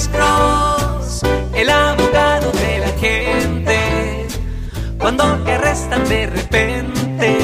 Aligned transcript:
Alex 0.00 0.16
Cross, 0.16 1.22
el 1.54 1.68
abogado 1.68 2.50
de 2.52 2.78
la 2.78 2.88
gente. 2.98 4.26
Cuando 4.98 5.24
arrestan 5.24 6.08
de 6.08 6.26
repente, 6.26 7.38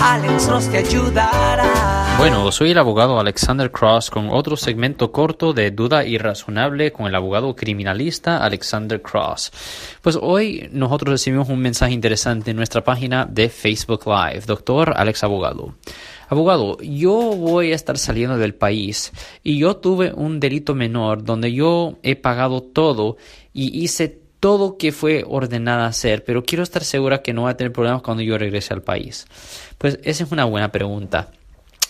Alex 0.00 0.46
Cross 0.46 0.68
te 0.70 0.78
ayudará. 0.78 2.14
Bueno, 2.18 2.52
soy 2.52 2.70
el 2.70 2.78
abogado 2.78 3.18
Alexander 3.18 3.72
Cross 3.72 4.08
con 4.10 4.30
otro 4.30 4.56
segmento 4.56 5.10
corto 5.10 5.52
de 5.52 5.72
Duda 5.72 6.04
Irrazonable 6.04 6.92
con 6.92 7.06
el 7.06 7.14
abogado 7.16 7.56
criminalista 7.56 8.44
Alexander 8.44 9.02
Cross. 9.02 9.50
Pues 10.02 10.16
hoy 10.22 10.68
nosotros 10.70 11.10
recibimos 11.10 11.48
un 11.48 11.58
mensaje 11.58 11.92
interesante 11.92 12.52
en 12.52 12.56
nuestra 12.56 12.84
página 12.84 13.26
de 13.28 13.48
Facebook 13.48 14.06
Live. 14.06 14.44
Doctor 14.46 14.94
Alex 14.96 15.24
Abogado. 15.24 15.74
Abogado, 16.28 16.78
yo 16.80 17.12
voy 17.12 17.72
a 17.72 17.74
estar 17.74 17.98
saliendo 17.98 18.36
del 18.38 18.54
país 18.54 19.12
y 19.42 19.58
yo 19.58 19.76
tuve 19.76 20.12
un 20.12 20.40
delito 20.40 20.74
menor 20.74 21.24
donde 21.24 21.52
yo 21.52 21.98
he 22.02 22.16
pagado 22.16 22.62
todo 22.62 23.16
y 23.52 23.82
hice 23.82 24.20
todo 24.40 24.76
que 24.76 24.92
fue 24.92 25.24
ordenada 25.26 25.86
hacer, 25.86 26.24
pero 26.24 26.44
quiero 26.44 26.62
estar 26.62 26.84
segura 26.84 27.22
que 27.22 27.32
no 27.32 27.42
va 27.42 27.50
a 27.50 27.56
tener 27.56 27.72
problemas 27.72 28.02
cuando 28.02 28.22
yo 28.22 28.38
regrese 28.38 28.74
al 28.74 28.82
país. 28.82 29.26
Pues 29.78 29.98
esa 30.02 30.24
es 30.24 30.32
una 30.32 30.44
buena 30.44 30.72
pregunta 30.72 31.30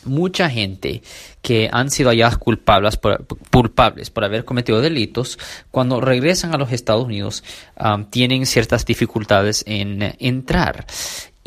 mucha 0.06 0.48
gente 0.48 1.02
que 1.42 1.68
han 1.70 1.90
sido 1.90 2.10
halladas 2.10 2.38
culpables 2.38 2.96
por, 2.96 3.26
culpables 3.50 4.10
por 4.10 4.24
haber 4.24 4.44
cometido 4.44 4.80
delitos, 4.80 5.38
cuando 5.70 6.00
regresan 6.00 6.54
a 6.54 6.58
los 6.58 6.72
Estados 6.72 7.04
Unidos, 7.04 7.44
um, 7.78 8.04
tienen 8.04 8.46
ciertas 8.46 8.86
dificultades 8.86 9.64
en 9.66 10.14
entrar. 10.18 10.86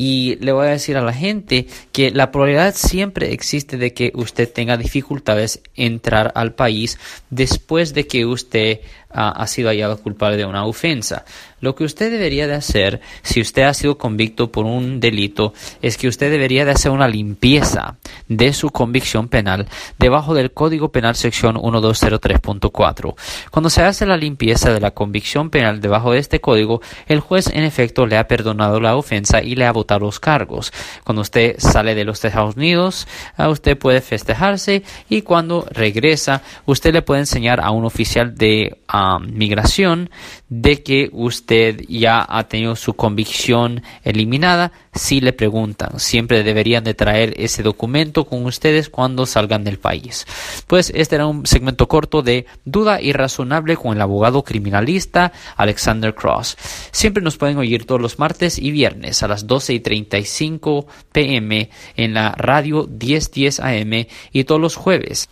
Y 0.02 0.36
le 0.36 0.52
voy 0.52 0.66
a 0.66 0.70
decir 0.70 0.96
a 0.96 1.02
la 1.02 1.12
gente 1.12 1.66
que 1.92 2.10
la 2.10 2.30
probabilidad 2.30 2.74
siempre 2.74 3.34
existe 3.34 3.76
de 3.76 3.92
que 3.92 4.12
usted 4.14 4.50
tenga 4.50 4.78
dificultades 4.78 5.60
en 5.76 5.90
entrar 5.90 6.32
al 6.34 6.54
país 6.54 6.98
después 7.28 7.92
de 7.92 8.06
que 8.06 8.24
usted 8.24 8.80
ha 9.12 9.46
sido 9.46 9.68
hallado 9.68 9.98
culpable 9.98 10.36
de 10.36 10.44
una 10.44 10.64
ofensa. 10.64 11.24
Lo 11.60 11.74
que 11.74 11.84
usted 11.84 12.10
debería 12.10 12.46
de 12.46 12.54
hacer, 12.54 13.00
si 13.22 13.40
usted 13.40 13.62
ha 13.62 13.74
sido 13.74 13.98
convicto 13.98 14.50
por 14.50 14.64
un 14.64 14.98
delito, 14.98 15.52
es 15.82 15.98
que 15.98 16.08
usted 16.08 16.30
debería 16.30 16.64
de 16.64 16.70
hacer 16.70 16.90
una 16.90 17.06
limpieza 17.06 17.96
de 18.28 18.52
su 18.54 18.70
convicción 18.70 19.28
penal 19.28 19.66
debajo 19.98 20.34
del 20.34 20.52
Código 20.52 20.90
Penal 20.90 21.16
sección 21.16 21.56
1203.4. 21.56 23.14
Cuando 23.50 23.68
se 23.68 23.82
hace 23.82 24.06
la 24.06 24.16
limpieza 24.16 24.72
de 24.72 24.80
la 24.80 24.92
convicción 24.92 25.50
penal 25.50 25.80
debajo 25.80 26.12
de 26.12 26.18
este 26.18 26.40
código, 26.40 26.80
el 27.06 27.20
juez 27.20 27.48
en 27.48 27.64
efecto 27.64 28.06
le 28.06 28.16
ha 28.16 28.26
perdonado 28.26 28.80
la 28.80 28.96
ofensa 28.96 29.42
y 29.42 29.54
le 29.54 29.66
ha 29.66 29.72
votado 29.72 30.00
los 30.00 30.18
cargos. 30.18 30.72
Cuando 31.04 31.22
usted 31.22 31.56
sale 31.58 31.94
de 31.94 32.04
los 32.04 32.24
Estados 32.24 32.56
Unidos, 32.56 33.06
usted 33.36 33.76
puede 33.76 34.00
festejarse 34.00 34.82
y 35.10 35.22
cuando 35.22 35.66
regresa, 35.70 36.42
usted 36.64 36.94
le 36.94 37.02
puede 37.02 37.20
enseñar 37.20 37.60
a 37.60 37.70
un 37.70 37.84
oficial 37.84 38.34
de 38.34 38.78
migración 39.18 40.10
de 40.48 40.82
que 40.82 41.10
usted 41.12 41.82
ya 41.88 42.26
ha 42.28 42.48
tenido 42.48 42.76
su 42.76 42.94
convicción 42.94 43.82
eliminada, 44.04 44.72
si 44.92 45.20
le 45.20 45.32
preguntan, 45.32 46.00
siempre 46.00 46.42
deberían 46.42 46.82
de 46.82 46.94
traer 46.94 47.34
ese 47.36 47.62
documento 47.62 48.24
con 48.24 48.44
ustedes 48.44 48.88
cuando 48.88 49.26
salgan 49.26 49.62
del 49.62 49.78
país. 49.78 50.26
Pues 50.66 50.92
este 50.94 51.16
era 51.16 51.26
un 51.26 51.46
segmento 51.46 51.86
corto 51.86 52.22
de 52.22 52.46
duda 52.64 53.00
irrazonable 53.00 53.76
con 53.76 53.94
el 53.94 54.02
abogado 54.02 54.42
criminalista 54.42 55.32
Alexander 55.56 56.14
Cross. 56.14 56.56
Siempre 56.90 57.22
nos 57.22 57.36
pueden 57.36 57.58
oír 57.58 57.86
todos 57.86 58.00
los 58.00 58.18
martes 58.18 58.58
y 58.58 58.70
viernes 58.70 59.22
a 59.22 59.28
las 59.28 59.46
12 59.46 59.74
y 59.74 59.80
35 59.80 60.86
pm 61.12 61.70
en 61.96 62.14
la 62.14 62.32
radio 62.32 62.88
1010 62.88 63.60
AM 63.60 64.06
y 64.32 64.44
todos 64.44 64.60
los 64.60 64.76
jueves 64.76 65.28